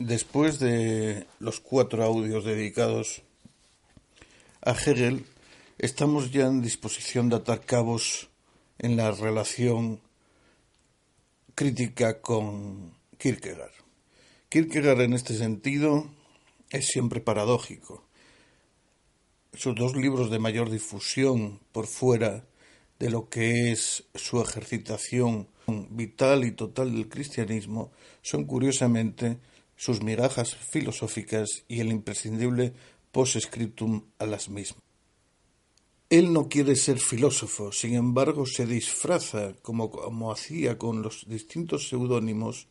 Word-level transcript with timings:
Después 0.00 0.58
de 0.58 1.24
los 1.38 1.60
cuatro 1.60 2.02
audios 2.02 2.44
dedicados 2.44 3.22
a 4.60 4.72
Hegel, 4.72 5.24
estamos 5.78 6.32
ya 6.32 6.46
en 6.46 6.62
disposición 6.62 7.28
de 7.28 7.36
atar 7.36 7.60
cabos 7.64 8.28
en 8.78 8.96
la 8.96 9.12
relación 9.12 10.00
crítica 11.54 12.20
con 12.20 12.92
Kierkegaard. 13.18 13.70
Kierkegaard 14.48 15.02
en 15.02 15.12
este 15.12 15.38
sentido 15.38 16.10
es 16.70 16.88
siempre 16.88 17.20
paradójico. 17.20 18.04
Sus 19.54 19.76
dos 19.76 19.94
libros 19.94 20.28
de 20.28 20.40
mayor 20.40 20.70
difusión 20.70 21.60
por 21.70 21.86
fuera 21.86 22.44
de 22.98 23.10
lo 23.10 23.28
que 23.28 23.70
es 23.70 24.02
su 24.16 24.42
ejercitación 24.42 25.46
vital 25.66 26.44
y 26.44 26.52
total 26.52 26.92
del 26.92 27.08
cristianismo 27.08 27.90
son 28.22 28.44
curiosamente 28.44 29.38
sus 29.76 30.02
migajas 30.02 30.54
filosóficas 30.54 31.64
y 31.68 31.80
el 31.80 31.92
imprescindible 31.92 32.72
post-scriptum 33.12 34.04
a 34.18 34.26
las 34.26 34.48
mismas. 34.48 34.82
Él 36.08 36.32
no 36.32 36.48
quiere 36.48 36.76
ser 36.76 37.00
filósofo, 37.00 37.72
sin 37.72 37.94
embargo 37.94 38.46
se 38.46 38.64
disfraza, 38.64 39.54
como, 39.60 40.30
hacía 40.30 40.78
con 40.78 41.02
los 41.02 41.28
distintos 41.28 41.88
seudónimos, 41.88 42.68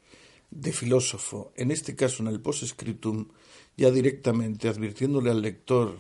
de 0.52 0.72
filósofo, 0.72 1.52
en 1.58 1.72
este 1.72 1.96
caso 1.96 2.24
en 2.24 2.30
el 2.30 2.40
post-scriptum, 2.40 3.28
ya 3.76 3.92
directamente 3.92 4.70
advirtiéndole 4.70 5.32
al 5.32 5.42
lector 5.42 5.98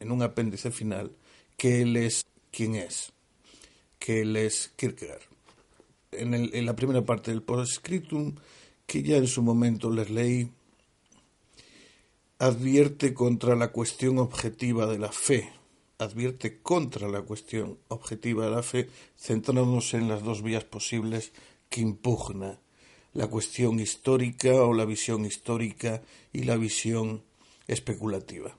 en 0.00 0.10
un 0.10 0.22
apéndice 0.22 0.72
final 0.72 1.12
que 1.56 1.82
él 1.82 1.96
es 1.96 2.26
quien 2.50 2.74
es, 2.74 3.12
que 4.00 4.22
él 4.22 4.36
es 4.36 4.72
Kierkegaard. 4.74 5.31
En, 6.12 6.34
en 6.34 6.66
la 6.66 6.76
primera 6.76 7.02
parte 7.02 7.30
del 7.30 7.42
post-scriptum, 7.42 8.34
que 8.86 9.02
ya 9.02 9.16
en 9.16 9.26
su 9.26 9.42
momento 9.42 9.90
les 9.90 10.10
leí, 10.10 10.50
advierte 12.38 13.14
contra 13.14 13.54
la 13.56 13.68
cuestión 13.68 14.18
objetiva 14.18 14.86
de 14.86 14.98
la 14.98 15.12
fe, 15.12 15.52
advierte 15.98 16.60
contra 16.60 17.08
la 17.08 17.22
cuestión 17.22 17.78
objetiva 17.88 18.44
de 18.44 18.50
la 18.50 18.62
fe, 18.62 18.88
centrándose 19.16 19.96
en 19.96 20.08
las 20.08 20.22
dos 20.22 20.42
vías 20.42 20.64
posibles 20.64 21.32
que 21.68 21.80
impugna 21.80 22.58
la 23.14 23.26
cuestión 23.28 23.78
histórica 23.78 24.54
o 24.54 24.72
la 24.72 24.84
visión 24.84 25.24
histórica 25.24 26.02
y 26.32 26.44
la 26.44 26.56
visión 26.56 27.22
especulativa. 27.66 28.56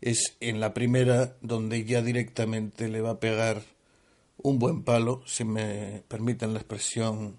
Es 0.00 0.36
en 0.40 0.60
la 0.60 0.74
primera 0.74 1.36
donde 1.40 1.84
ya 1.84 2.02
directamente 2.02 2.88
le 2.88 3.00
va 3.00 3.10
a 3.10 3.20
pegar 3.20 3.62
un 4.36 4.58
buen 4.58 4.82
palo, 4.82 5.22
si 5.26 5.44
me 5.44 6.02
permiten 6.08 6.52
la 6.52 6.60
expresión 6.60 7.38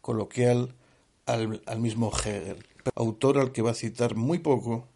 coloquial, 0.00 0.74
al, 1.26 1.80
mismo 1.80 2.12
Hegel, 2.12 2.64
autor 2.94 3.38
al 3.38 3.52
que 3.52 3.62
va 3.62 3.72
a 3.72 3.74
citar 3.74 4.14
muy 4.14 4.38
poco, 4.38 4.88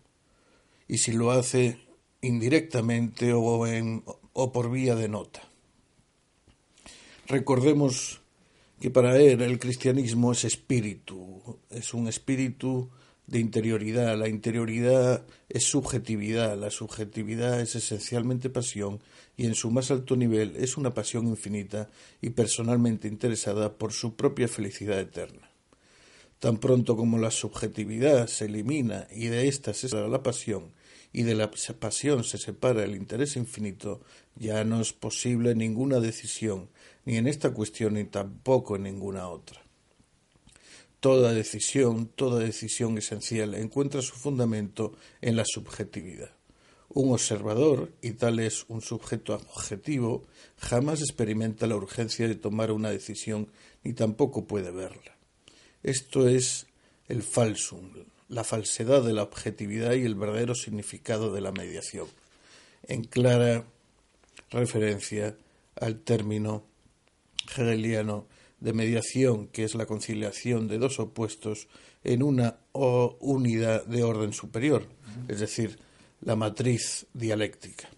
y 0.87 0.99
si 0.99 1.13
lo 1.13 1.31
hace 1.33 1.79
indirectamente 2.21 3.33
o, 3.33 3.67
en, 3.67 4.05
o 4.33 4.53
por 4.53 4.71
vía 4.71 4.95
de 4.95 5.09
nota. 5.09 5.43
Recordemos 7.27 8.21
que 8.81 8.91
para 8.91 9.17
él 9.17 9.43
el 9.43 9.59
cristianismo 9.59 10.33
es 10.33 10.45
espíritu, 10.45 11.59
es 11.71 11.95
un 11.95 12.09
espíritu 12.09 12.91
de 13.27 13.39
interioridad, 13.39 14.19
la 14.19 14.29
interioridad 14.29 15.25
es 15.49 15.65
subjetividad, 15.65 16.59
la 16.59 16.71
subjetividad 16.71 17.61
es 17.61 17.77
esencialmente 17.77 18.51
pasión 18.51 19.01
y 19.41 19.47
en 19.47 19.55
su 19.55 19.71
más 19.71 19.91
alto 19.91 20.17
nivel 20.17 20.55
es 20.57 20.77
una 20.77 20.93
pasión 20.93 21.27
infinita 21.27 21.89
y 22.21 22.29
personalmente 22.29 23.09
interesada 23.09 23.79
por 23.79 23.95
su 23.95 24.15
propia 24.15 24.49
felicidad 24.49 25.01
eterna. 25.01 25.51
Tan 26.39 26.59
pronto 26.59 26.95
como 26.95 27.17
la 27.17 27.31
subjetividad 27.31 28.27
se 28.27 28.45
elimina 28.45 29.09
y 29.11 29.29
de 29.29 29.49
ésta 29.49 29.73
se 29.73 29.89
separa 29.89 30.09
la 30.09 30.23
pasión 30.23 30.75
y 31.11 31.23
de 31.23 31.35
la 31.37 31.51
pasión 31.51 32.23
se 32.23 32.37
separa 32.37 32.85
el 32.85 32.95
interés 32.95 33.37
infinito, 33.37 34.03
ya 34.37 34.63
no 34.65 34.83
es 34.83 34.93
posible 34.93 35.55
ninguna 35.55 36.01
decisión, 36.01 36.69
ni 37.07 37.17
en 37.17 37.27
esta 37.27 37.55
cuestión 37.55 37.95
ni 37.95 38.05
tampoco 38.05 38.77
en 38.77 38.83
ninguna 38.83 39.27
otra. 39.29 39.63
Toda 41.01 41.33
decisión, 41.33 42.09
toda 42.15 42.41
decisión 42.41 42.99
esencial 42.99 43.55
encuentra 43.55 44.03
su 44.03 44.17
fundamento 44.17 44.99
en 45.23 45.37
la 45.37 45.47
subjetividad. 45.47 46.40
Un 46.93 47.13
observador, 47.13 47.93
y 48.03 48.13
tal 48.13 48.41
es 48.41 48.65
un 48.69 48.81
sujeto 48.81 49.35
objetivo, 49.35 50.25
jamás 50.59 51.01
experimenta 51.01 51.69
la 51.69 51.77
urgencia 51.77 52.27
de 52.27 52.35
tomar 52.35 52.73
una 52.73 52.91
decisión 52.91 53.49
ni 53.85 53.93
tampoco 53.93 54.45
puede 54.45 54.73
verla. 54.73 55.17
Esto 55.85 56.29
es 56.29 56.67
el 57.09 57.23
falsum, 57.23 57.93
la 58.29 58.43
falsedad 58.43 59.05
de 59.05 59.13
la 59.13 59.23
objetividad 59.23 59.95
y 59.95 60.05
el 60.05 60.17
verdadero 60.17 60.55
significado 60.55 61.33
de 61.33 61.41
la 61.41 61.53
mediación, 61.53 62.09
en 62.83 63.05
clara 63.05 63.65
referencia 64.51 65.37
al 65.77 66.01
término 66.01 66.65
hegeliano 67.57 68.27
de 68.59 68.73
mediación, 68.73 69.47
que 69.47 69.63
es 69.65 69.75
la 69.75 69.87
conciliación 69.87 70.67
de 70.67 70.79
dos 70.79 70.99
opuestos 70.99 71.69
en 72.03 72.23
una 72.23 72.59
unidad 72.73 73.87
de 73.87 74.03
orden 74.03 74.33
superior, 74.33 74.87
es 75.29 75.41
decir, 75.41 75.79
la 76.23 76.37
matriz 76.37 77.07
dialéctica. 77.13 77.89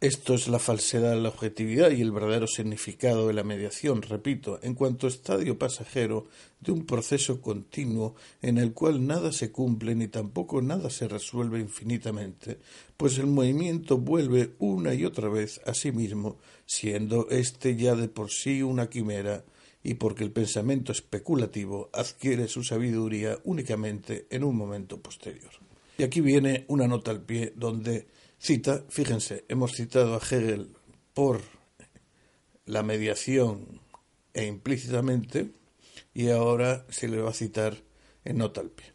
Esto 0.00 0.32
es 0.32 0.48
la 0.48 0.58
falsedad 0.58 1.10
de 1.10 1.20
la 1.20 1.28
objetividad 1.28 1.90
y 1.90 2.00
el 2.00 2.10
verdadero 2.10 2.46
significado 2.46 3.26
de 3.26 3.34
la 3.34 3.44
mediación, 3.44 4.00
repito, 4.00 4.58
en 4.62 4.74
cuanto 4.74 5.06
estadio 5.06 5.58
pasajero 5.58 6.26
de 6.60 6.72
un 6.72 6.86
proceso 6.86 7.42
continuo 7.42 8.14
en 8.40 8.56
el 8.56 8.72
cual 8.72 9.06
nada 9.06 9.30
se 9.30 9.52
cumple 9.52 9.94
ni 9.94 10.08
tampoco 10.08 10.62
nada 10.62 10.88
se 10.88 11.06
resuelve 11.06 11.60
infinitamente, 11.60 12.58
pues 12.96 13.18
el 13.18 13.26
movimiento 13.26 13.98
vuelve 13.98 14.54
una 14.58 14.94
y 14.94 15.04
otra 15.04 15.28
vez 15.28 15.60
a 15.66 15.74
sí 15.74 15.92
mismo, 15.92 16.38
siendo 16.64 17.28
éste 17.28 17.76
ya 17.76 17.94
de 17.94 18.08
por 18.08 18.30
sí 18.30 18.62
una 18.62 18.88
quimera, 18.88 19.44
y 19.82 19.94
porque 19.94 20.24
el 20.24 20.32
pensamiento 20.32 20.92
especulativo 20.92 21.90
adquiere 21.92 22.48
su 22.48 22.62
sabiduría 22.62 23.38
únicamente 23.44 24.26
en 24.30 24.44
un 24.44 24.56
momento 24.56 25.00
posterior. 25.00 25.69
Y 26.00 26.02
aquí 26.02 26.22
viene 26.22 26.64
una 26.68 26.88
nota 26.88 27.10
al 27.10 27.20
pie 27.20 27.52
donde 27.54 28.06
Cita, 28.38 28.86
fíjense, 28.88 29.44
hemos 29.48 29.74
citado 29.74 30.14
a 30.14 30.18
Hegel 30.18 30.74
por 31.12 31.42
la 32.64 32.82
mediación 32.82 33.82
e 34.32 34.46
implícitamente, 34.46 35.50
y 36.14 36.30
ahora 36.30 36.86
se 36.88 37.06
le 37.06 37.20
va 37.20 37.28
a 37.28 37.34
citar 37.34 37.76
en 38.24 38.38
nota 38.38 38.62
al 38.62 38.70
pie. 38.70 38.94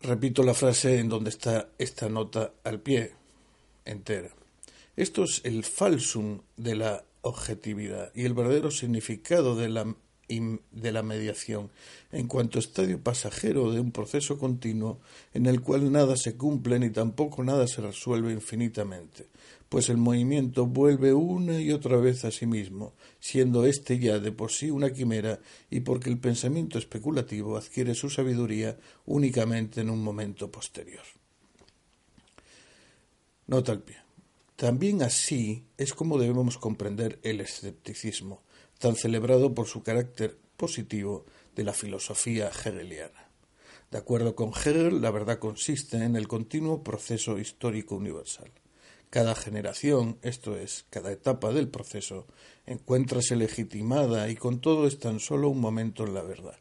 Repito 0.00 0.44
la 0.44 0.54
frase 0.54 1.00
en 1.00 1.08
donde 1.08 1.30
está 1.30 1.70
esta 1.76 2.08
nota 2.08 2.52
al 2.62 2.78
pie 2.78 3.10
entera. 3.84 4.30
Esto 4.94 5.24
es 5.24 5.40
el 5.42 5.64
falsum 5.64 6.42
de 6.56 6.76
la 6.76 7.04
objetividad 7.22 8.12
y 8.14 8.26
el 8.26 8.34
verdadero 8.34 8.70
significado 8.70 9.56
de 9.56 9.70
la 9.70 9.96
de 10.28 10.92
la 10.92 11.02
mediación, 11.02 11.70
en 12.12 12.26
cuanto 12.28 12.58
estadio 12.58 12.98
pasajero 12.98 13.72
de 13.72 13.80
un 13.80 13.92
proceso 13.92 14.38
continuo 14.38 15.00
en 15.34 15.46
el 15.46 15.60
cual 15.60 15.92
nada 15.92 16.16
se 16.16 16.36
cumple 16.36 16.78
ni 16.78 16.90
tampoco 16.90 17.44
nada 17.44 17.66
se 17.66 17.82
resuelve 17.82 18.32
infinitamente, 18.32 19.26
pues 19.68 19.88
el 19.88 19.96
movimiento 19.96 20.66
vuelve 20.66 21.12
una 21.12 21.60
y 21.60 21.72
otra 21.72 21.96
vez 21.96 22.24
a 22.24 22.30
sí 22.30 22.46
mismo, 22.46 22.94
siendo 23.20 23.66
éste 23.66 23.98
ya 23.98 24.18
de 24.18 24.32
por 24.32 24.50
sí 24.50 24.70
una 24.70 24.92
quimera 24.92 25.40
y 25.70 25.80
porque 25.80 26.10
el 26.10 26.18
pensamiento 26.18 26.78
especulativo 26.78 27.56
adquiere 27.56 27.94
su 27.94 28.08
sabiduría 28.08 28.78
únicamente 29.06 29.80
en 29.80 29.90
un 29.90 30.02
momento 30.02 30.50
posterior. 30.50 31.02
Nota 33.46 33.72
al 33.72 33.82
pie. 33.82 33.96
También 34.56 35.02
así 35.02 35.64
es 35.76 35.92
como 35.92 36.18
debemos 36.18 36.56
comprender 36.56 37.18
el 37.22 37.40
escepticismo, 37.40 38.43
tan 38.78 38.96
celebrado 38.96 39.54
por 39.54 39.66
su 39.66 39.82
carácter 39.82 40.36
positivo 40.56 41.24
de 41.54 41.64
la 41.64 41.72
filosofía 41.72 42.48
hegeliana. 42.48 43.28
De 43.90 43.98
acuerdo 43.98 44.34
con 44.34 44.50
Hegel, 44.50 45.00
la 45.00 45.10
verdad 45.10 45.38
consiste 45.38 45.98
en 45.98 46.16
el 46.16 46.26
continuo 46.26 46.82
proceso 46.82 47.38
histórico 47.38 47.96
universal. 47.96 48.50
Cada 49.08 49.36
generación, 49.36 50.18
esto 50.22 50.56
es, 50.56 50.86
cada 50.90 51.12
etapa 51.12 51.52
del 51.52 51.68
proceso, 51.68 52.26
encuéntrase 52.66 53.36
legitimada 53.36 54.28
y 54.28 54.34
con 54.34 54.60
todo 54.60 54.88
es 54.88 54.98
tan 54.98 55.20
solo 55.20 55.48
un 55.48 55.60
momento 55.60 56.04
en 56.04 56.14
la 56.14 56.22
verdad. 56.22 56.58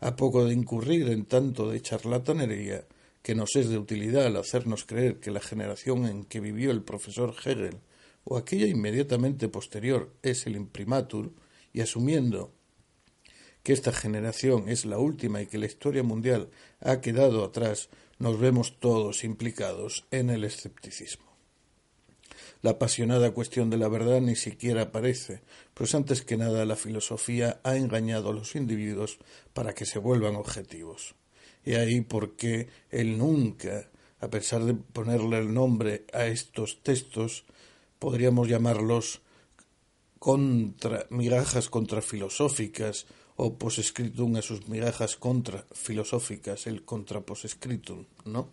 A 0.00 0.16
poco 0.16 0.46
de 0.46 0.54
incurrir 0.54 1.10
en 1.10 1.26
tanto 1.26 1.70
de 1.70 1.82
charlatanería, 1.82 2.86
que 3.22 3.34
nos 3.34 3.54
es 3.54 3.68
de 3.68 3.78
utilidad 3.78 4.26
al 4.26 4.36
hacernos 4.36 4.84
creer 4.84 5.20
que 5.20 5.30
la 5.30 5.40
generación 5.40 6.06
en 6.06 6.24
que 6.24 6.40
vivió 6.40 6.70
el 6.70 6.82
profesor 6.82 7.34
Hegel 7.44 7.80
o 8.24 8.36
aquella 8.36 8.66
inmediatamente 8.66 9.48
posterior 9.48 10.12
es 10.22 10.46
el 10.46 10.56
imprimatur, 10.56 11.32
y 11.72 11.80
asumiendo 11.80 12.52
que 13.62 13.72
esta 13.72 13.92
generación 13.92 14.68
es 14.68 14.84
la 14.84 14.98
última 14.98 15.40
y 15.40 15.46
que 15.46 15.58
la 15.58 15.66
historia 15.66 16.02
mundial 16.02 16.50
ha 16.80 17.00
quedado 17.00 17.44
atrás, 17.44 17.88
nos 18.18 18.38
vemos 18.38 18.78
todos 18.80 19.24
implicados 19.24 20.06
en 20.10 20.30
el 20.30 20.44
escepticismo. 20.44 21.32
La 22.60 22.72
apasionada 22.72 23.32
cuestión 23.32 23.70
de 23.70 23.76
la 23.76 23.88
verdad 23.88 24.20
ni 24.20 24.36
siquiera 24.36 24.82
aparece, 24.82 25.42
pues 25.74 25.94
antes 25.94 26.22
que 26.22 26.36
nada 26.36 26.64
la 26.64 26.76
filosofía 26.76 27.60
ha 27.64 27.76
engañado 27.76 28.30
a 28.30 28.32
los 28.32 28.54
individuos 28.54 29.18
para 29.52 29.74
que 29.74 29.84
se 29.84 29.98
vuelvan 29.98 30.36
objetivos. 30.36 31.16
Y 31.64 31.74
ahí 31.74 32.00
por 32.00 32.36
qué 32.36 32.68
él 32.90 33.18
nunca, 33.18 33.90
a 34.20 34.30
pesar 34.30 34.64
de 34.64 34.74
ponerle 34.74 35.38
el 35.38 35.52
nombre 35.52 36.04
a 36.12 36.26
estos 36.26 36.82
textos, 36.82 37.44
podríamos 38.02 38.48
llamarlos 38.48 39.20
contra 40.18 41.06
migajas 41.10 41.68
contrafilosóficas 41.68 43.06
o 43.36 43.54
posescritum 43.54 44.34
a 44.34 44.42
sus 44.42 44.66
migajas 44.66 45.14
contrafilosóficas, 45.14 46.66
el 46.66 46.84
contraposescritum, 46.84 48.06
¿no? 48.24 48.48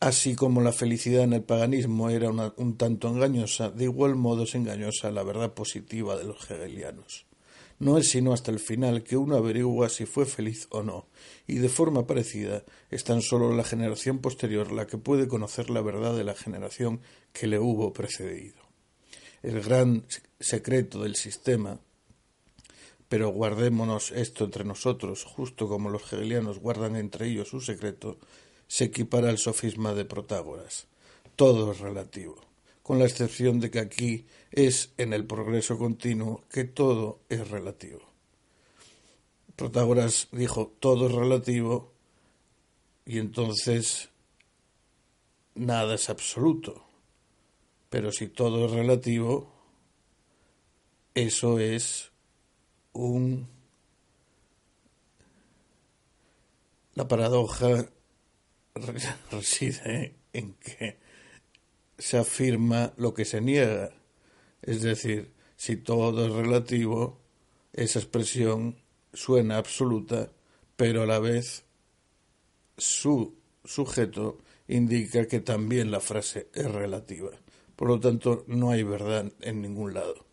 Así 0.00 0.34
como 0.34 0.62
la 0.62 0.72
felicidad 0.72 1.22
en 1.22 1.34
el 1.34 1.44
paganismo 1.44 2.10
era 2.10 2.28
un 2.30 2.76
tanto 2.76 3.06
engañosa, 3.06 3.70
de 3.70 3.84
igual 3.84 4.16
modo 4.16 4.42
es 4.42 4.56
engañosa 4.56 5.12
la 5.12 5.22
verdad 5.22 5.54
positiva 5.54 6.16
de 6.16 6.24
los 6.24 6.50
hegelianos. 6.50 7.24
No 7.78 7.98
es 7.98 8.08
sino 8.08 8.32
hasta 8.32 8.50
el 8.50 8.58
final 8.58 9.02
que 9.02 9.18
uno 9.18 9.36
averigua 9.36 9.90
si 9.90 10.06
fue 10.06 10.24
feliz 10.24 10.66
o 10.70 10.82
no, 10.82 11.08
y 11.46 11.58
de 11.58 11.68
forma 11.68 12.06
parecida 12.06 12.64
es 12.90 13.04
tan 13.04 13.20
solo 13.20 13.54
la 13.54 13.64
generación 13.64 14.18
posterior 14.18 14.72
la 14.72 14.86
que 14.86 14.96
puede 14.96 15.28
conocer 15.28 15.68
la 15.68 15.82
verdad 15.82 16.16
de 16.16 16.24
la 16.24 16.34
generación 16.34 17.00
que 17.32 17.46
le 17.46 17.58
hubo 17.58 17.92
precedido. 17.92 18.56
El 19.42 19.60
gran 19.60 20.06
secreto 20.40 21.02
del 21.02 21.16
sistema, 21.16 21.78
pero 23.08 23.28
guardémonos 23.28 24.10
esto 24.10 24.44
entre 24.44 24.64
nosotros, 24.64 25.24
justo 25.24 25.68
como 25.68 25.90
los 25.90 26.12
hegelianos 26.12 26.58
guardan 26.58 26.96
entre 26.96 27.28
ellos 27.28 27.48
su 27.48 27.60
secreto, 27.60 28.18
se 28.66 28.84
equipara 28.84 29.28
al 29.28 29.38
sofisma 29.38 29.94
de 29.94 30.04
Protágoras. 30.04 30.86
Todo 31.36 31.70
es 31.72 31.78
relativo, 31.78 32.36
con 32.86 33.00
la 33.00 33.06
excepción 33.06 33.58
de 33.58 33.68
que 33.68 33.80
aquí 33.80 34.26
es 34.52 34.92
en 34.96 35.12
el 35.12 35.26
progreso 35.26 35.76
continuo 35.76 36.44
que 36.48 36.62
todo 36.62 37.18
es 37.28 37.50
relativo. 37.50 37.98
Protágoras 39.56 40.28
dijo 40.30 40.72
todo 40.78 41.08
es 41.08 41.12
relativo 41.12 41.92
y 43.04 43.18
entonces 43.18 44.10
nada 45.56 45.96
es 45.96 46.08
absoluto. 46.10 46.86
Pero 47.90 48.12
si 48.12 48.28
todo 48.28 48.66
es 48.66 48.70
relativo, 48.70 49.52
eso 51.12 51.58
es 51.58 52.12
un 52.92 53.48
la 56.94 57.08
paradoja 57.08 57.90
reside 59.32 60.14
en 60.32 60.54
que 60.54 61.04
se 61.98 62.18
afirma 62.18 62.92
lo 62.96 63.14
que 63.14 63.24
se 63.24 63.40
niega. 63.40 63.92
Es 64.62 64.82
decir, 64.82 65.32
si 65.56 65.76
todo 65.76 66.26
es 66.26 66.32
relativo, 66.32 67.20
esa 67.72 67.98
expresión 67.98 68.76
suena 69.12 69.58
absoluta, 69.58 70.30
pero 70.76 71.02
a 71.02 71.06
la 71.06 71.18
vez 71.18 71.64
su 72.76 73.34
sujeto 73.64 74.38
indica 74.68 75.26
que 75.26 75.40
también 75.40 75.90
la 75.90 76.00
frase 76.00 76.48
es 76.54 76.70
relativa. 76.70 77.30
Por 77.76 77.88
lo 77.88 78.00
tanto, 78.00 78.44
no 78.46 78.70
hay 78.70 78.82
verdad 78.82 79.32
en 79.40 79.62
ningún 79.62 79.94
lado. 79.94 80.26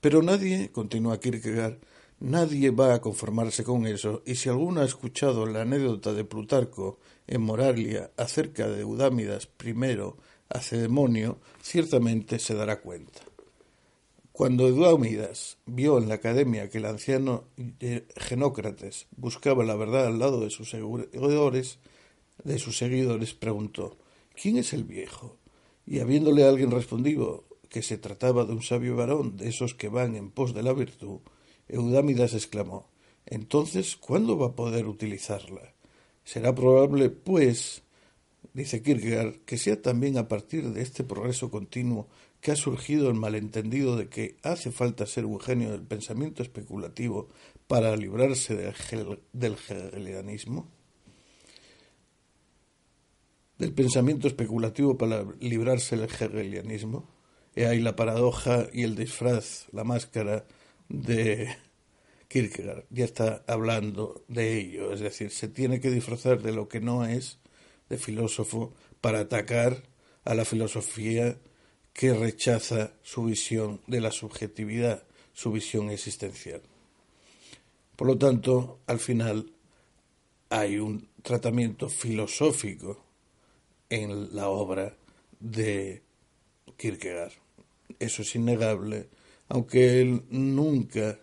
Pero 0.00 0.22
nadie, 0.22 0.70
continúa 0.70 1.18
Kierkegaard, 1.18 1.78
Nadie 2.20 2.70
va 2.70 2.94
a 2.94 3.00
conformarse 3.00 3.62
con 3.62 3.86
eso, 3.86 4.22
y 4.26 4.34
si 4.34 4.48
alguno 4.48 4.80
ha 4.80 4.84
escuchado 4.84 5.46
la 5.46 5.62
anécdota 5.62 6.12
de 6.12 6.24
Plutarco 6.24 6.98
en 7.26 7.42
Moralia 7.42 8.10
acerca 8.16 8.68
de 8.68 8.80
Eudámidas 8.80 9.46
primero 9.46 10.16
demonio, 10.70 11.38
ciertamente 11.62 12.38
se 12.38 12.54
dará 12.54 12.80
cuenta. 12.80 13.20
Cuando 14.32 14.68
Eudámidas 14.68 15.58
vio 15.66 15.98
en 15.98 16.08
la 16.08 16.14
academia 16.14 16.70
que 16.70 16.78
el 16.78 16.86
anciano 16.86 17.44
Genócrates 18.16 19.06
buscaba 19.16 19.64
la 19.64 19.76
verdad 19.76 20.06
al 20.06 20.18
lado 20.18 20.40
de 20.40 20.50
sus 20.50 20.70
seguidores, 20.70 21.78
de 22.44 22.58
sus 22.58 22.78
seguidores 22.78 23.34
preguntó 23.34 23.96
¿Quién 24.40 24.56
es 24.56 24.72
el 24.72 24.84
viejo? 24.84 25.36
Y 25.86 25.98
habiéndole 25.98 26.44
alguien 26.44 26.70
respondido 26.70 27.44
que 27.68 27.82
se 27.82 27.98
trataba 27.98 28.44
de 28.44 28.52
un 28.52 28.62
sabio 28.62 28.94
varón 28.94 29.36
de 29.36 29.48
esos 29.48 29.74
que 29.74 29.88
van 29.88 30.14
en 30.14 30.30
pos 30.30 30.54
de 30.54 30.62
la 30.62 30.72
virtud, 30.72 31.18
Eudámidas 31.68 32.34
exclamó 32.34 32.88
Entonces, 33.26 33.96
¿cuándo 33.96 34.38
va 34.38 34.48
a 34.48 34.56
poder 34.56 34.86
utilizarla? 34.86 35.74
Será 36.24 36.54
probable, 36.54 37.10
pues, 37.10 37.82
dice 38.52 38.82
Kierkegaard, 38.82 39.36
que 39.46 39.56
sea 39.56 39.80
también 39.80 40.18
a 40.18 40.28
partir 40.28 40.70
de 40.70 40.82
este 40.82 41.04
progreso 41.04 41.50
continuo 41.50 42.08
que 42.40 42.52
ha 42.52 42.56
surgido 42.56 43.08
el 43.08 43.14
malentendido 43.14 43.96
de 43.96 44.08
que 44.08 44.36
hace 44.42 44.70
falta 44.70 45.06
ser 45.06 45.24
un 45.24 45.40
genio 45.40 45.72
del 45.72 45.82
pensamiento 45.82 46.42
especulativo 46.42 47.28
para 47.66 47.96
librarse 47.96 48.54
del, 48.54 48.74
del 49.32 49.52
hegelianismo. 49.54 50.68
Del 53.58 53.72
pensamiento 53.72 54.28
especulativo 54.28 54.96
para 54.96 55.24
librarse 55.40 55.96
del 55.96 56.08
hegelianismo. 56.08 57.08
He 57.56 57.66
ahí 57.66 57.80
la 57.80 57.96
paradoja 57.96 58.68
y 58.72 58.84
el 58.84 58.94
disfraz, 58.94 59.66
la 59.72 59.82
máscara 59.82 60.46
de 60.88 61.56
Kierkegaard 62.28 62.84
ya 62.90 63.04
está 63.04 63.44
hablando 63.46 64.22
de 64.28 64.58
ello, 64.58 64.92
es 64.92 65.00
decir, 65.00 65.30
se 65.30 65.48
tiene 65.48 65.80
que 65.80 65.90
disfrazar 65.90 66.42
de 66.42 66.52
lo 66.52 66.68
que 66.68 66.80
no 66.80 67.06
es 67.06 67.38
de 67.88 67.98
filósofo 67.98 68.74
para 69.00 69.20
atacar 69.20 69.82
a 70.24 70.34
la 70.34 70.44
filosofía 70.44 71.38
que 71.92 72.12
rechaza 72.12 72.92
su 73.02 73.24
visión 73.24 73.80
de 73.86 74.00
la 74.00 74.12
subjetividad, 74.12 75.02
su 75.32 75.50
visión 75.52 75.90
existencial. 75.90 76.60
Por 77.96 78.06
lo 78.06 78.18
tanto, 78.18 78.78
al 78.86 79.00
final 79.00 79.50
hay 80.50 80.78
un 80.78 81.08
tratamiento 81.22 81.88
filosófico 81.88 83.02
en 83.90 84.34
la 84.36 84.48
obra 84.48 84.94
de 85.40 86.02
Kierkegaard. 86.76 87.32
Eso 87.98 88.22
es 88.22 88.34
innegable 88.34 89.08
aunque 89.48 90.00
él 90.00 90.24
nunca 90.30 91.18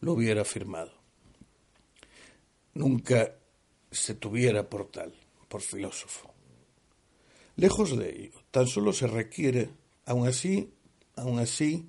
lo 0.00 0.12
hubiera 0.14 0.44
firmado. 0.44 0.92
Nunca 2.74 3.36
se 3.90 4.14
tuviera 4.14 4.68
por 4.68 4.90
tal, 4.90 5.12
por 5.48 5.60
filósofo. 5.60 6.32
Lejos 7.56 7.96
de 7.98 8.10
ello, 8.10 8.38
tan 8.50 8.66
solo 8.66 8.92
se 8.92 9.06
requiere, 9.06 9.70
aun 10.06 10.26
así, 10.26 10.72
aun 11.16 11.38
así, 11.38 11.88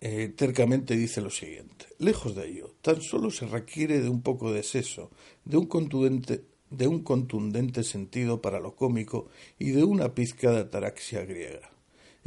eh, 0.00 0.32
tercamente 0.34 0.96
dice 0.96 1.20
lo 1.20 1.30
siguiente. 1.30 1.86
Lejos 1.98 2.34
de 2.34 2.48
ello, 2.48 2.74
tan 2.80 3.02
solo 3.02 3.30
se 3.30 3.46
requiere 3.46 4.00
de 4.00 4.08
un 4.08 4.22
poco 4.22 4.52
de 4.52 4.62
seso, 4.62 5.10
de 5.44 5.58
un 5.58 5.66
contundente, 5.66 6.44
de 6.70 6.86
un 6.86 7.02
contundente 7.02 7.82
sentido 7.82 8.40
para 8.40 8.60
lo 8.60 8.76
cómico 8.76 9.28
y 9.58 9.70
de 9.72 9.84
una 9.84 10.14
pizca 10.14 10.52
de 10.52 10.60
ataraxia 10.60 11.24
griega 11.24 11.77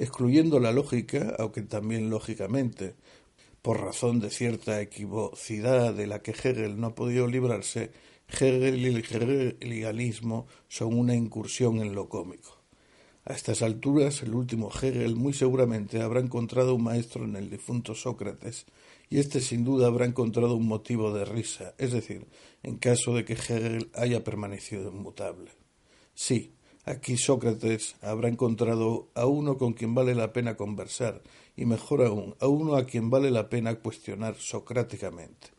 excluyendo 0.02 0.60
la 0.60 0.72
lógica, 0.72 1.36
aunque 1.38 1.62
también 1.62 2.10
lógicamente, 2.10 2.96
por 3.62 3.82
razón 3.82 4.20
de 4.20 4.32
cierta 4.32 4.82
equivocidad 4.82 5.94
de 5.94 6.08
la 6.08 6.24
que 6.24 6.32
Hegel 6.32 6.80
no 6.80 6.88
ha 6.88 6.96
podido 6.96 7.28
librarse, 7.28 7.92
Hegel 8.28 8.80
y 8.80 8.88
el 8.88 8.98
hegelianismo 8.98 10.48
son 10.68 10.98
una 10.98 11.14
incursión 11.14 11.78
en 11.78 11.94
lo 11.94 12.10
cómico. 12.10 12.58
A 13.26 13.34
estas 13.34 13.62
alturas, 13.62 14.24
el 14.24 14.34
último 14.34 14.72
Hegel 14.72 15.16
muy 15.16 15.34
seguramente 15.34 16.02
habrá 16.02 16.20
encontrado 16.20 16.74
un 16.74 16.84
maestro 16.86 17.24
en 17.24 17.36
el 17.36 17.52
difunto 17.52 17.94
Sócrates, 17.94 18.66
y 19.08 19.20
éste 19.20 19.40
sin 19.40 19.64
duda 19.64 19.86
habrá 19.86 20.06
encontrado 20.06 20.56
un 20.56 20.68
motivo 20.68 21.14
de 21.14 21.26
risa, 21.26 21.76
es 21.78 21.92
decir, 21.92 22.26
en 22.64 22.78
caso 22.78 23.14
de 23.14 23.24
que 23.24 23.34
Hegel 23.34 23.92
haya 23.94 24.24
permanecido 24.24 24.90
inmutable. 24.90 25.52
Sí, 26.16 26.56
Aquí 26.84 27.16
Sócrates 27.16 27.96
habrá 28.02 28.28
encontrado 28.28 29.10
a 29.14 29.28
uno 29.28 29.60
con 29.60 29.74
quien 29.74 29.94
vale 29.94 30.16
la 30.16 30.34
pena 30.34 30.58
conversar, 30.58 31.22
y 31.56 31.66
mejor 31.66 32.04
aún, 32.04 32.36
a 32.40 32.48
uno 32.48 32.76
a 32.76 32.86
quien 32.86 33.12
vale 33.12 33.30
la 33.30 33.50
pena 33.50 33.76
cuestionar 33.76 34.36
socráticamente, 34.38 35.50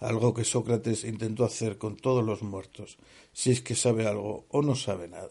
algo 0.00 0.34
que 0.34 0.42
Sócrates 0.42 1.04
intentó 1.04 1.44
hacer 1.44 1.78
con 1.78 1.96
todos 1.96 2.24
los 2.24 2.42
muertos, 2.42 2.98
si 3.32 3.52
es 3.52 3.60
que 3.60 3.76
sabe 3.76 4.08
algo 4.08 4.46
o 4.48 4.62
no 4.62 4.74
sabe 4.74 5.06
nada. 5.06 5.30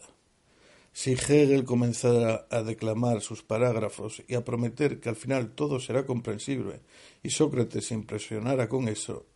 Si 0.94 1.12
Hegel 1.12 1.64
comenzara 1.64 2.46
a 2.50 2.62
declamar 2.62 3.20
sus 3.20 3.42
parágrafos 3.42 4.22
y 4.26 4.36
a 4.36 4.44
prometer 4.44 4.98
que 4.98 5.10
al 5.10 5.16
final 5.16 5.50
todo 5.50 5.78
será 5.78 6.06
comprensible, 6.06 6.80
y 7.22 7.28
Sócrates 7.28 7.88
se 7.88 7.94
impresionara 7.94 8.66
con 8.66 8.88
eso, 8.88 9.26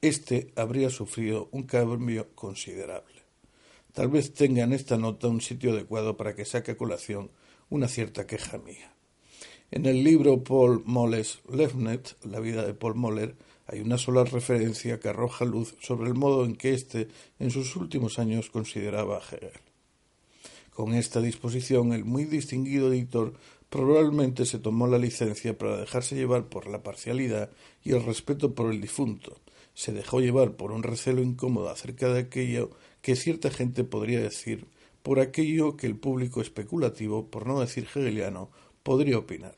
éste 0.00 0.52
habría 0.56 0.88
sufrido 0.88 1.50
un 1.52 1.64
cambio 1.64 2.28
considerable. 2.34 3.15
Tal 3.96 4.08
vez 4.08 4.34
tenga 4.34 4.62
en 4.62 4.74
esta 4.74 4.98
nota 4.98 5.26
un 5.26 5.40
sitio 5.40 5.72
adecuado 5.72 6.18
para 6.18 6.36
que 6.36 6.44
saque 6.44 6.72
a 6.72 6.76
colación 6.76 7.30
una 7.70 7.88
cierta 7.88 8.26
queja 8.26 8.58
mía. 8.58 8.92
En 9.70 9.86
el 9.86 10.04
libro 10.04 10.44
Paul 10.44 10.82
Molles 10.84 11.40
Lefnet, 11.50 12.14
La 12.22 12.38
vida 12.40 12.66
de 12.66 12.74
Paul 12.74 12.96
Moller, 12.96 13.36
hay 13.66 13.80
una 13.80 13.96
sola 13.96 14.24
referencia 14.24 15.00
que 15.00 15.08
arroja 15.08 15.46
luz 15.46 15.76
sobre 15.80 16.10
el 16.10 16.14
modo 16.14 16.44
en 16.44 16.56
que 16.56 16.74
éste 16.74 17.08
en 17.38 17.50
sus 17.50 17.74
últimos 17.74 18.18
años 18.18 18.50
consideraba 18.50 19.16
a 19.16 19.20
Hegel. 19.20 19.62
Con 20.74 20.92
esta 20.92 21.22
disposición, 21.22 21.94
el 21.94 22.04
muy 22.04 22.26
distinguido 22.26 22.92
editor 22.92 23.32
probablemente 23.70 24.44
se 24.44 24.58
tomó 24.58 24.86
la 24.88 24.98
licencia 24.98 25.56
para 25.56 25.78
dejarse 25.78 26.16
llevar 26.16 26.50
por 26.50 26.66
la 26.66 26.82
parcialidad 26.82 27.48
y 27.82 27.92
el 27.92 28.04
respeto 28.04 28.54
por 28.54 28.70
el 28.70 28.82
difunto. 28.82 29.40
Se 29.72 29.92
dejó 29.92 30.20
llevar 30.20 30.52
por 30.52 30.72
un 30.72 30.82
recelo 30.82 31.22
incómodo 31.22 31.70
acerca 31.70 32.12
de 32.12 32.20
aquello 32.20 32.72
que 33.06 33.14
cierta 33.14 33.52
gente 33.52 33.84
podría 33.84 34.20
decir, 34.20 34.66
por 35.04 35.20
aquello 35.20 35.76
que 35.76 35.86
el 35.86 35.94
público 35.94 36.40
especulativo, 36.40 37.30
por 37.30 37.46
no 37.46 37.60
decir 37.60 37.84
hegeliano, 37.84 38.50
podría 38.82 39.16
opinar. 39.16 39.54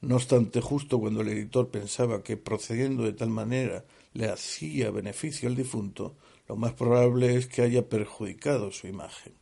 No 0.00 0.16
obstante, 0.16 0.60
justo 0.60 0.98
cuando 0.98 1.20
el 1.20 1.28
editor 1.28 1.68
pensaba 1.68 2.24
que 2.24 2.36
procediendo 2.36 3.04
de 3.04 3.12
tal 3.12 3.30
manera 3.30 3.84
le 4.12 4.26
hacía 4.26 4.90
beneficio 4.90 5.48
al 5.48 5.54
difunto, 5.54 6.16
lo 6.48 6.56
más 6.56 6.72
probable 6.72 7.36
es 7.36 7.46
que 7.46 7.62
haya 7.62 7.88
perjudicado 7.88 8.72
su 8.72 8.88
imagen 8.88 9.34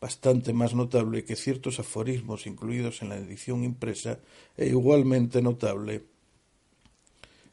bastante 0.00 0.52
más 0.52 0.74
notable 0.74 1.24
que 1.24 1.36
ciertos 1.36 1.78
aforismos 1.78 2.48
incluidos 2.48 3.00
en 3.00 3.10
la 3.10 3.16
edición 3.16 3.62
impresa 3.62 4.18
e 4.56 4.66
igualmente 4.66 5.40
notable 5.40 6.04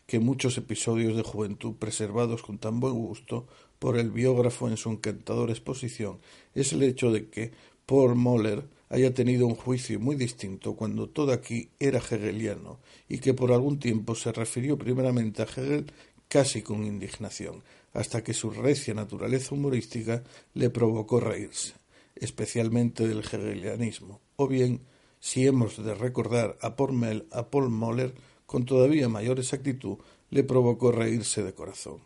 que 0.08 0.20
muchos 0.20 0.58
episodios 0.58 1.16
de 1.16 1.24
juventud 1.24 1.76
preservados 1.76 2.42
con 2.42 2.58
tan 2.58 2.80
buen 2.80 2.96
gusto 2.96 3.48
por 3.84 3.98
el 3.98 4.12
biógrafo 4.12 4.70
en 4.70 4.78
su 4.78 4.90
encantadora 4.92 5.52
exposición 5.52 6.20
es 6.56 6.72
el 6.72 6.84
hecho 6.84 7.12
de 7.12 7.28
que 7.28 7.52
Paul 7.86 8.16
Moller 8.16 8.64
haya 8.88 9.14
tenido 9.14 9.46
un 9.46 9.56
juicio 9.56 10.00
muy 10.00 10.16
distinto 10.16 10.78
cuando 10.78 11.10
todo 11.10 11.34
aquí 11.34 11.68
era 11.82 12.00
hegeliano 12.00 12.80
y 13.10 13.18
que 13.18 13.34
por 13.34 13.52
algún 13.52 13.80
tiempo 13.80 14.16
se 14.16 14.32
refirió 14.32 14.78
primeramente 14.78 15.42
a 15.42 15.46
Hegel 15.46 15.92
casi 16.30 16.62
con 16.62 16.86
indignación, 16.86 17.62
hasta 17.92 18.24
que 18.24 18.34
su 18.34 18.52
recia 18.52 18.94
naturaleza 18.94 19.54
humorística 19.54 20.24
le 20.54 20.70
provocó 20.70 21.20
reírse 21.20 21.74
especialmente 22.16 23.06
del 23.06 23.20
hegelianismo, 23.20 24.22
o 24.38 24.48
bien, 24.48 24.80
si 25.20 25.46
hemos 25.46 25.84
de 25.84 25.94
recordar 25.94 26.58
a 26.62 26.78
Paul, 26.78 27.28
a 27.32 27.48
Paul 27.48 27.70
Moller, 27.70 28.16
con 28.46 28.64
todavía 28.64 29.10
mayor 29.10 29.40
exactitud, 29.40 29.98
le 30.30 30.46
provocó 30.46 30.94
reírse 30.94 31.44
de 31.44 31.54
corazón. 31.54 31.98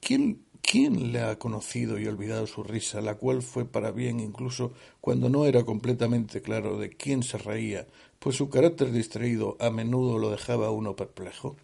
¿Quién, 0.00 0.46
¿Quién 0.62 1.12
le 1.12 1.20
ha 1.20 1.38
conocido 1.38 1.98
y 1.98 2.06
olvidado 2.06 2.46
su 2.46 2.62
risa, 2.62 3.00
la 3.00 3.16
cual 3.16 3.42
fue 3.42 3.64
para 3.64 3.90
bien 3.90 4.20
incluso 4.20 4.72
cuando 5.00 5.28
no 5.28 5.46
era 5.46 5.64
completamente 5.64 6.42
claro 6.42 6.78
de 6.78 6.90
quién 6.90 7.22
se 7.22 7.38
reía, 7.38 7.86
pues 8.18 8.36
su 8.36 8.50
carácter 8.50 8.92
distraído 8.92 9.56
a 9.58 9.70
menudo 9.70 10.18
lo 10.18 10.30
dejaba 10.30 10.68
a 10.68 10.70
uno 10.70 10.94
perplejo? 10.94 11.56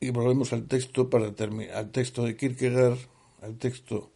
Y 0.00 0.10
volvemos 0.10 0.52
al 0.52 0.66
texto 0.66 1.08
para 1.08 1.26
al 1.26 1.90
texto 1.90 2.24
de 2.24 2.36
Kierkegaard, 2.36 2.98
al 3.40 3.56
texto 3.56 4.10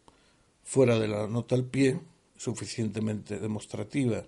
fuera 0.63 0.99
de 0.99 1.07
la 1.07 1.27
nota 1.27 1.55
al 1.55 1.63
pie, 1.63 1.99
suficientemente 2.35 3.39
demostrativa 3.39 4.25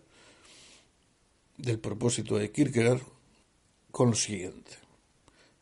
del 1.58 1.80
propósito 1.80 2.38
de 2.38 2.52
Kierkegaard 2.52 3.02
con 3.92 4.12
lo 4.12 4.16
siguiente. 4.16 4.89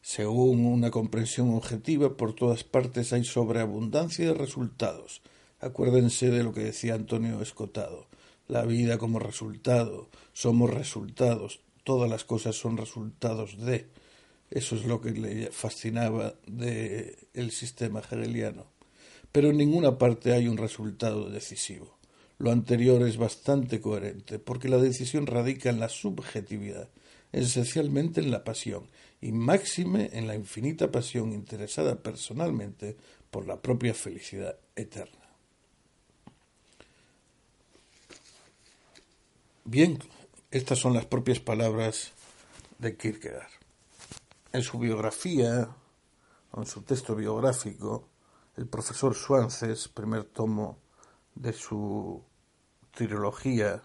Según 0.09 0.65
una 0.65 0.89
comprensión 0.89 1.53
objetiva, 1.53 2.15
por 2.15 2.33
todas 2.33 2.63
partes 2.63 3.11
hay 3.11 3.25
sobreabundancia 3.25 4.27
de 4.27 4.33
resultados. 4.33 5.21
Acuérdense 5.59 6.29
de 6.29 6.43
lo 6.43 6.53
que 6.53 6.61
decía 6.61 6.93
Antonio 6.93 7.41
Escotado. 7.41 8.07
La 8.47 8.63
vida 8.63 8.97
como 8.97 9.19
resultado, 9.19 10.07
somos 10.31 10.73
resultados, 10.73 11.59
todas 11.83 12.09
las 12.09 12.23
cosas 12.23 12.55
son 12.55 12.77
resultados 12.77 13.57
de. 13.57 13.89
Eso 14.49 14.77
es 14.77 14.85
lo 14.85 15.01
que 15.01 15.11
le 15.11 15.51
fascinaba 15.51 16.35
del 16.45 17.51
sistema 17.51 17.99
hegeliano. 17.99 18.67
Pero 19.33 19.49
en 19.49 19.57
ninguna 19.57 19.97
parte 19.97 20.31
hay 20.31 20.47
un 20.47 20.55
resultado 20.55 21.29
decisivo. 21.29 21.97
Lo 22.37 22.51
anterior 22.51 23.05
es 23.05 23.17
bastante 23.17 23.81
coherente, 23.81 24.39
porque 24.39 24.69
la 24.69 24.77
decisión 24.77 25.27
radica 25.27 25.69
en 25.69 25.81
la 25.81 25.89
subjetividad, 25.89 26.87
esencialmente 27.33 28.21
en 28.21 28.31
la 28.31 28.45
pasión, 28.45 28.85
y 29.21 29.31
máxime 29.31 30.09
en 30.13 30.27
la 30.27 30.35
infinita 30.35 30.91
pasión 30.91 31.33
interesada 31.33 31.95
personalmente 31.95 32.95
por 33.31 33.47
la 33.47 33.61
propia 33.61 33.93
felicidad 33.93 34.55
eterna. 34.75 35.27
Bien, 39.65 39.99
estas 40.51 40.79
son 40.79 40.93
las 40.93 41.05
propias 41.05 41.39
palabras 41.39 42.13
de 42.79 42.95
Kierkegaard. 42.95 43.51
En 44.53 44.61
su 44.61 44.79
biografía, 44.79 45.69
o 46.51 46.61
en 46.61 46.65
su 46.65 46.83
texto 46.83 47.15
biográfico, 47.15 48.07
el 48.55 48.67
profesor 48.67 49.13
Swances, 49.13 49.87
primer 49.89 50.23
tomo 50.23 50.77
de 51.35 51.53
su 51.53 52.23
trilogía 52.91 53.83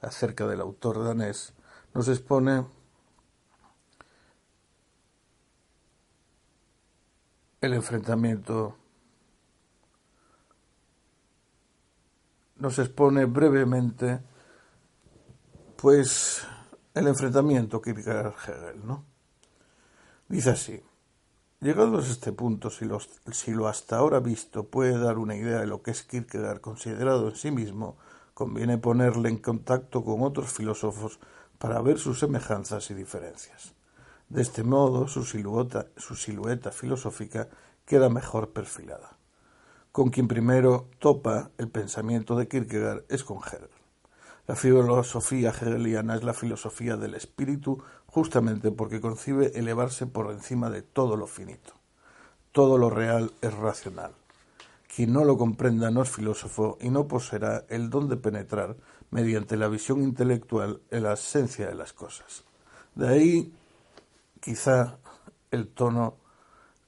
acerca 0.00 0.46
del 0.46 0.60
autor 0.60 1.02
danés, 1.02 1.52
nos 1.94 2.08
expone 2.08 2.64
el 7.60 7.74
enfrentamiento, 7.74 8.76
nos 12.56 12.78
expone 12.78 13.24
brevemente, 13.24 14.20
pues, 15.76 16.46
el 16.94 17.06
enfrentamiento 17.06 17.80
Kierkegaard-Hegel, 17.80 18.86
¿no? 18.86 19.04
Dice 20.28 20.50
así. 20.50 20.82
Llegados 21.60 22.06
a 22.06 22.12
este 22.12 22.32
punto, 22.32 22.70
si, 22.70 22.84
lo 22.84 23.66
hasta 23.66 23.96
ahora 23.96 24.20
visto 24.20 24.68
puede 24.68 24.96
dar 24.96 25.18
una 25.18 25.34
idea 25.34 25.58
de 25.58 25.66
lo 25.66 25.82
que 25.82 25.90
es 25.90 26.04
Kierkegaard 26.04 26.60
considerado 26.60 27.28
en 27.28 27.34
sí 27.34 27.50
mismo, 27.50 27.96
conviene 28.32 28.78
ponerle 28.78 29.28
en 29.28 29.38
contacto 29.38 30.04
con 30.04 30.22
otros 30.22 30.52
filósofos 30.52 31.18
para 31.58 31.80
ver 31.82 31.98
sus 31.98 32.20
semejanzas 32.20 32.88
y 32.92 32.94
diferencias. 32.94 33.74
De 34.28 34.42
este 34.42 34.62
modo, 34.62 35.08
su 35.08 35.24
silueta, 35.24 35.86
su 35.96 36.14
silueta 36.14 36.70
filosófica 36.70 37.48
queda 37.86 38.10
mejor 38.10 38.50
perfilada. 38.50 39.16
Con 39.90 40.10
quien 40.10 40.28
primero 40.28 40.90
topa 40.98 41.50
el 41.56 41.68
pensamiento 41.68 42.36
de 42.36 42.46
Kierkegaard 42.46 43.04
es 43.08 43.24
con 43.24 43.38
Hegel. 43.38 43.70
La 44.46 44.54
filosofía 44.54 45.50
hegeliana 45.50 46.14
es 46.16 46.24
la 46.24 46.34
filosofía 46.34 46.96
del 46.96 47.14
espíritu 47.14 47.82
justamente 48.06 48.70
porque 48.70 49.00
concibe 49.00 49.52
elevarse 49.58 50.06
por 50.06 50.30
encima 50.30 50.70
de 50.70 50.82
todo 50.82 51.16
lo 51.16 51.26
finito. 51.26 51.72
Todo 52.52 52.78
lo 52.78 52.90
real 52.90 53.32
es 53.40 53.54
racional. 53.54 54.12
Quien 54.94 55.12
no 55.12 55.24
lo 55.24 55.36
comprenda 55.36 55.90
no 55.90 56.02
es 56.02 56.10
filósofo 56.10 56.78
y 56.80 56.90
no 56.90 57.08
poseerá 57.08 57.64
el 57.68 57.90
don 57.90 58.08
de 58.08 58.16
penetrar 58.16 58.76
mediante 59.10 59.56
la 59.56 59.68
visión 59.68 60.02
intelectual 60.02 60.80
en 60.90 61.02
la 61.02 61.14
esencia 61.14 61.66
de 61.66 61.74
las 61.74 61.92
cosas. 61.92 62.44
De 62.94 63.08
ahí 63.08 63.52
quizá 64.40 64.98
el 65.50 65.68
tono 65.68 66.16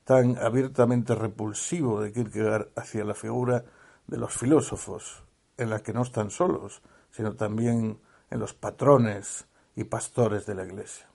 tan 0.04 0.38
abiertamente 0.38 1.14
repulsivo 1.14 2.00
de 2.00 2.12
Kierkegaard 2.12 2.68
hacia 2.76 3.04
la 3.04 3.14
figura 3.14 3.64
de 4.06 4.16
los 4.16 4.32
filósofos, 4.34 5.22
en 5.56 5.70
la 5.70 5.82
que 5.82 5.92
no 5.92 6.02
están 6.02 6.30
solos, 6.30 6.82
sino 7.10 7.34
también 7.36 8.00
en 8.30 8.40
los 8.40 8.54
patrones 8.54 9.46
y 9.76 9.84
pastores 9.84 10.46
de 10.46 10.56
la 10.56 10.64
Iglesia. 10.64 11.06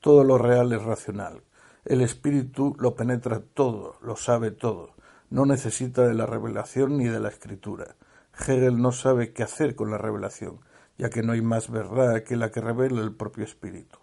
Todo 0.00 0.24
lo 0.24 0.36
real 0.36 0.72
es 0.72 0.82
racional. 0.82 1.44
El 1.84 2.00
espíritu 2.00 2.74
lo 2.78 2.96
penetra 2.96 3.40
todo, 3.40 3.96
lo 4.02 4.16
sabe 4.16 4.50
todo. 4.50 4.94
No 5.28 5.46
necesita 5.46 6.08
de 6.08 6.14
la 6.14 6.26
revelación 6.26 6.96
ni 6.96 7.06
de 7.06 7.20
la 7.20 7.28
escritura. 7.28 7.94
Hegel 8.36 8.82
no 8.82 8.90
sabe 8.90 9.32
qué 9.32 9.44
hacer 9.44 9.76
con 9.76 9.92
la 9.92 9.98
revelación, 9.98 10.60
ya 10.98 11.08
que 11.08 11.22
no 11.22 11.34
hay 11.34 11.42
más 11.42 11.70
verdad 11.70 12.24
que 12.24 12.36
la 12.36 12.50
que 12.50 12.60
revela 12.60 13.00
el 13.00 13.14
propio 13.14 13.44
espíritu. 13.44 13.99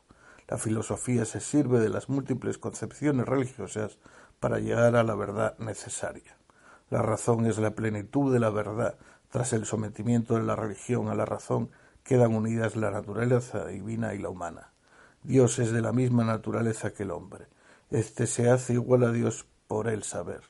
La 0.48 0.58
filosofía 0.58 1.26
se 1.26 1.42
sirve 1.42 1.80
de 1.80 1.90
las 1.90 2.08
múltiples 2.08 2.58
concepciones 2.58 3.26
religiosas 3.26 4.00
para 4.40 4.60
llegar 4.60 4.96
a 4.96 5.04
la 5.04 5.16
verdad 5.16 5.58
necesaria. 5.60 6.38
La 6.90 7.02
razón 7.02 7.46
es 7.46 7.58
la 7.58 7.72
plenitud 7.72 8.32
de 8.32 8.40
la 8.40 8.50
verdad, 8.50 8.98
tras 9.30 9.52
el 9.52 9.66
sometimiento 9.66 10.36
de 10.36 10.44
la 10.44 10.56
religión 10.56 11.10
a 11.10 11.16
la 11.16 11.26
razón, 11.26 11.70
quedan 12.04 12.34
unidas 12.34 12.78
la 12.78 12.92
naturaleza 12.92 13.66
divina 13.68 14.14
y 14.14 14.20
la 14.20 14.30
humana. 14.30 14.72
Dios 15.24 15.60
es 15.60 15.72
de 15.72 15.82
la 15.82 15.92
misma 15.92 16.24
naturaleza 16.24 16.94
que 16.94 17.04
el 17.04 17.12
hombre. 17.12 17.48
Este 17.90 18.26
se 18.28 18.50
hace 18.50 18.74
igual 18.74 19.04
a 19.04 19.12
Dios 19.12 19.46
por 19.68 19.90
el 19.90 20.04
saber. 20.04 20.44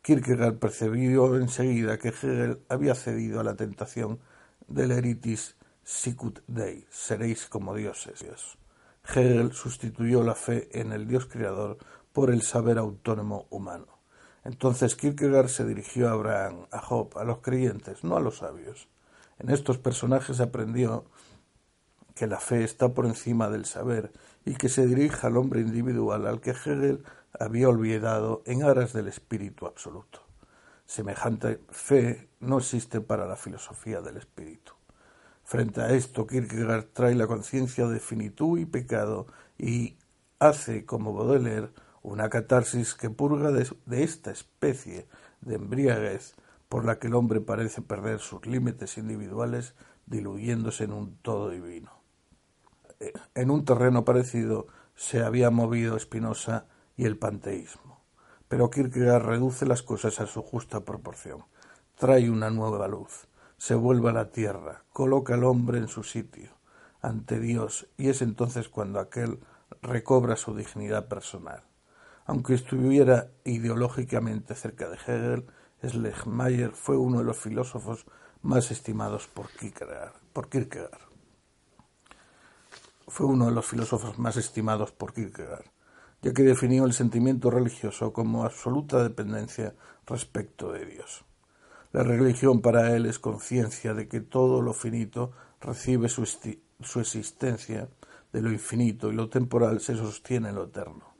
Kierkegaard 0.00 0.58
percibió 0.58 1.36
enseguida 1.36 1.98
que 1.98 2.08
Hegel 2.08 2.60
había 2.70 2.94
cedido 2.94 3.40
a 3.40 3.44
la 3.44 3.56
tentación 3.56 4.20
del 4.66 4.92
eritis 4.92 5.56
sicut 5.84 6.40
dei, 6.46 6.86
seréis 6.90 7.46
como 7.46 7.74
dioses. 7.74 8.56
Hegel 9.04 9.52
sustituyó 9.52 10.22
la 10.22 10.34
fe 10.34 10.68
en 10.78 10.92
el 10.92 11.06
Dios 11.06 11.26
creador 11.26 11.78
por 12.12 12.30
el 12.30 12.42
saber 12.42 12.78
autónomo 12.78 13.46
humano. 13.50 13.86
Entonces 14.44 14.96
Kierkegaard 14.96 15.48
se 15.48 15.64
dirigió 15.64 16.08
a 16.08 16.12
Abraham, 16.12 16.66
a 16.70 16.78
Job, 16.80 17.16
a 17.16 17.24
los 17.24 17.38
creyentes, 17.38 18.04
no 18.04 18.16
a 18.16 18.20
los 18.20 18.38
sabios. 18.38 18.88
En 19.38 19.50
estos 19.50 19.78
personajes 19.78 20.40
aprendió 20.40 21.04
que 22.14 22.26
la 22.26 22.40
fe 22.40 22.64
está 22.64 22.90
por 22.90 23.06
encima 23.06 23.48
del 23.48 23.64
saber 23.64 24.12
y 24.44 24.54
que 24.54 24.68
se 24.68 24.86
dirija 24.86 25.28
al 25.28 25.36
hombre 25.36 25.60
individual 25.60 26.26
al 26.26 26.40
que 26.40 26.50
Hegel 26.50 27.04
había 27.38 27.68
olvidado 27.68 28.42
en 28.44 28.62
aras 28.62 28.92
del 28.92 29.08
espíritu 29.08 29.66
absoluto. 29.66 30.22
Semejante 30.84 31.60
fe 31.70 32.28
no 32.40 32.58
existe 32.58 33.00
para 33.00 33.26
la 33.26 33.36
filosofía 33.36 34.00
del 34.00 34.18
espíritu. 34.18 34.74
Frente 35.52 35.82
a 35.82 35.90
esto, 35.90 36.26
Kierkegaard 36.26 36.94
trae 36.94 37.14
la 37.14 37.26
conciencia 37.26 37.86
de 37.86 38.00
finitud 38.00 38.58
y 38.58 38.64
pecado 38.64 39.26
y 39.58 39.98
hace, 40.38 40.86
como 40.86 41.12
Baudelaire, 41.12 41.68
una 42.00 42.30
catarsis 42.30 42.94
que 42.94 43.10
purga 43.10 43.50
de, 43.50 44.02
esta 44.02 44.30
especie 44.30 45.06
de 45.42 45.56
embriaguez 45.56 46.36
por 46.70 46.86
la 46.86 46.98
que 46.98 47.08
el 47.08 47.14
hombre 47.14 47.42
parece 47.42 47.82
perder 47.82 48.20
sus 48.20 48.46
límites 48.46 48.96
individuales 48.96 49.74
diluyéndose 50.06 50.84
en 50.84 50.94
un 50.94 51.16
todo 51.18 51.50
divino. 51.50 51.90
En 53.34 53.50
un 53.50 53.66
terreno 53.66 54.06
parecido 54.06 54.68
se 54.94 55.22
había 55.22 55.50
movido 55.50 55.98
Spinoza 55.98 56.64
y 56.96 57.04
el 57.04 57.18
panteísmo, 57.18 58.00
pero 58.48 58.70
Kierkegaard 58.70 59.26
reduce 59.26 59.66
las 59.66 59.82
cosas 59.82 60.18
a 60.18 60.26
su 60.26 60.40
justa 60.40 60.86
proporción, 60.86 61.44
trae 61.98 62.30
una 62.30 62.48
nueva 62.48 62.88
luz, 62.88 63.28
se 63.62 63.76
vuelve 63.76 64.10
a 64.10 64.12
la 64.12 64.32
tierra, 64.32 64.82
coloca 64.92 65.34
al 65.34 65.44
hombre 65.44 65.78
en 65.78 65.86
su 65.86 66.02
sitio, 66.02 66.50
ante 67.00 67.38
Dios, 67.38 67.86
y 67.96 68.08
es 68.08 68.20
entonces 68.20 68.68
cuando 68.68 68.98
aquel 68.98 69.38
recobra 69.82 70.34
su 70.34 70.56
dignidad 70.56 71.06
personal. 71.06 71.62
Aunque 72.24 72.54
estuviera 72.54 73.30
ideológicamente 73.44 74.56
cerca 74.56 74.88
de 74.88 74.96
Hegel, 74.96 75.46
Schleiermacher 75.80 76.72
fue 76.72 76.96
uno 76.96 77.18
de 77.18 77.24
los 77.24 77.38
filósofos 77.38 78.04
más 78.42 78.72
estimados 78.72 79.28
por 79.28 79.48
Kierkegaard. 79.50 80.14
Por 80.32 80.48
Kierkegaard. 80.48 80.98
Fue 83.06 83.26
uno 83.26 83.46
de 83.46 83.52
los 83.52 83.64
filósofos 83.64 84.18
más 84.18 84.36
estimados 84.36 84.90
por 84.90 85.12
Kierkegaard, 85.12 85.70
ya 86.20 86.32
que 86.32 86.42
definió 86.42 86.84
el 86.84 86.94
sentimiento 86.94 87.48
religioso 87.48 88.12
como 88.12 88.42
absoluta 88.42 89.04
dependencia 89.04 89.76
respecto 90.04 90.72
de 90.72 90.84
Dios. 90.84 91.24
La 91.92 92.02
religión 92.02 92.62
para 92.62 92.96
él 92.96 93.04
es 93.04 93.18
conciencia 93.18 93.92
de 93.92 94.08
que 94.08 94.20
todo 94.20 94.62
lo 94.62 94.72
finito 94.72 95.32
recibe 95.60 96.08
su, 96.08 96.24
su 96.24 97.00
existencia 97.00 97.88
de 98.32 98.40
lo 98.40 98.50
infinito 98.50 99.12
y 99.12 99.14
lo 99.14 99.28
temporal 99.28 99.80
se 99.80 99.96
sostiene 99.96 100.48
en 100.48 100.54
lo 100.54 100.64
eterno. 100.64 101.12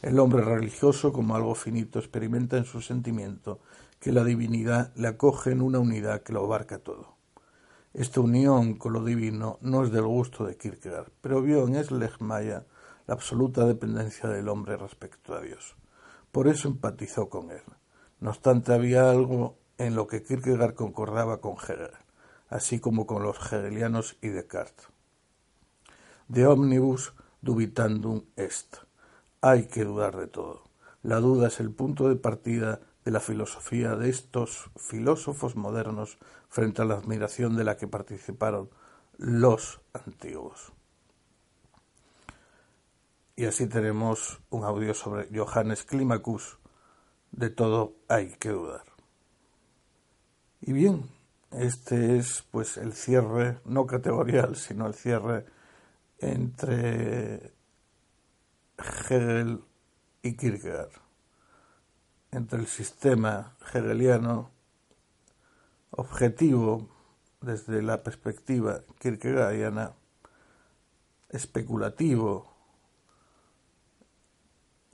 El 0.00 0.18
hombre 0.18 0.42
religioso, 0.42 1.12
como 1.12 1.36
algo 1.36 1.54
finito, 1.54 1.98
experimenta 1.98 2.56
en 2.56 2.64
su 2.64 2.80
sentimiento 2.80 3.60
que 4.00 4.12
la 4.12 4.24
divinidad 4.24 4.94
le 4.96 5.08
acoge 5.08 5.50
en 5.50 5.60
una 5.60 5.78
unidad 5.78 6.22
que 6.22 6.32
lo 6.32 6.44
abarca 6.44 6.78
todo. 6.78 7.16
Esta 7.92 8.20
unión 8.20 8.74
con 8.74 8.94
lo 8.94 9.04
divino 9.04 9.58
no 9.60 9.84
es 9.84 9.92
del 9.92 10.04
gusto 10.04 10.44
de 10.44 10.56
Kierkegaard, 10.56 11.12
pero 11.20 11.42
vio 11.42 11.66
en 11.66 11.82
Schleiermacher 11.82 12.66
la 13.06 13.14
absoluta 13.14 13.66
dependencia 13.66 14.28
del 14.28 14.48
hombre 14.48 14.76
respecto 14.76 15.34
a 15.34 15.40
Dios. 15.40 15.76
Por 16.32 16.48
eso 16.48 16.68
empatizó 16.68 17.28
con 17.28 17.50
él. 17.50 17.62
No 18.20 18.30
obstante, 18.30 18.72
había 18.72 19.10
algo 19.10 19.58
en 19.78 19.94
lo 19.94 20.06
que 20.06 20.22
Kierkegaard 20.22 20.74
concordaba 20.74 21.40
con 21.40 21.54
Hegel, 21.54 21.90
así 22.48 22.80
como 22.80 23.06
con 23.06 23.22
los 23.22 23.36
hegelianos 23.52 24.16
y 24.22 24.28
Descartes. 24.28 24.88
De 26.28 26.46
omnibus 26.46 27.12
dubitandum 27.42 28.24
est. 28.36 28.78
Hay 29.40 29.66
que 29.66 29.84
dudar 29.84 30.16
de 30.16 30.26
todo. 30.26 30.64
La 31.02 31.20
duda 31.20 31.48
es 31.48 31.60
el 31.60 31.70
punto 31.70 32.08
de 32.08 32.16
partida 32.16 32.80
de 33.04 33.10
la 33.10 33.20
filosofía 33.20 33.94
de 33.96 34.08
estos 34.08 34.70
filósofos 34.76 35.56
modernos 35.56 36.16
frente 36.48 36.80
a 36.80 36.86
la 36.86 36.94
admiración 36.94 37.56
de 37.56 37.64
la 37.64 37.76
que 37.76 37.86
participaron 37.86 38.70
los 39.18 39.82
antiguos. 39.92 40.72
Y 43.36 43.44
así 43.44 43.66
tenemos 43.66 44.40
un 44.48 44.64
audio 44.64 44.94
sobre 44.94 45.28
Johannes 45.36 45.84
Climacus, 45.84 46.58
de 47.32 47.50
todo 47.50 47.96
hay 48.08 48.30
que 48.36 48.50
dudar. 48.50 48.93
Y 50.66 50.72
bien, 50.72 51.10
este 51.50 52.16
es 52.16 52.42
pues 52.50 52.78
el 52.78 52.94
cierre, 52.94 53.58
no 53.66 53.86
categorial, 53.86 54.56
sino 54.56 54.86
el 54.86 54.94
cierre 54.94 55.44
entre 56.20 57.52
Hegel 58.78 59.62
y 60.22 60.34
Kierkegaard. 60.38 60.88
Entre 62.30 62.58
el 62.58 62.66
sistema 62.66 63.54
hegeliano 63.60 64.52
objetivo 65.90 66.88
desde 67.42 67.82
la 67.82 68.02
perspectiva 68.02 68.80
kierkegaardiana, 68.98 69.92
especulativo, 71.28 72.50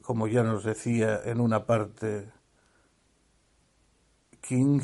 como 0.03 0.27
ya 0.27 0.43
nos 0.43 0.65
decía 0.65 1.21
en 1.27 1.39
una 1.39 1.65
parte 1.65 2.29
King 4.41 4.81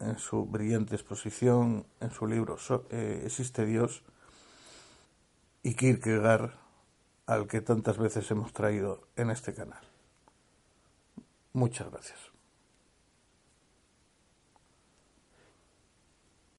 en 0.00 0.18
su 0.18 0.44
brillante 0.46 0.94
exposición 0.94 1.86
en 2.00 2.10
su 2.10 2.26
libro 2.26 2.56
eh, 2.90 3.22
¿Existe 3.24 3.64
Dios? 3.64 4.02
y 5.62 5.74
Kierkegaard 5.74 6.52
al 7.26 7.46
que 7.46 7.60
tantas 7.62 7.96
veces 7.96 8.30
hemos 8.30 8.52
traído 8.52 9.08
en 9.16 9.30
este 9.30 9.54
canal. 9.54 9.82
Muchas 11.54 11.90
gracias. 11.90 12.33